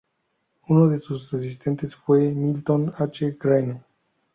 Uno 0.67 0.87
de 0.87 0.99
sus 0.99 1.31
asistentes 1.31 1.95
fue 1.95 2.31
Milton 2.33 2.91
H. 2.97 3.37
Greene. 3.39 3.83